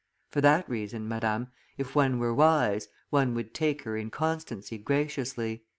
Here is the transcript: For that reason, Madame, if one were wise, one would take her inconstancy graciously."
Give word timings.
For 0.31 0.41
that 0.41 0.67
reason, 0.67 1.07
Madame, 1.07 1.49
if 1.77 1.93
one 1.95 2.17
were 2.17 2.33
wise, 2.33 2.87
one 3.11 3.35
would 3.35 3.53
take 3.53 3.83
her 3.83 3.95
inconstancy 3.95 4.79
graciously." 4.79 5.63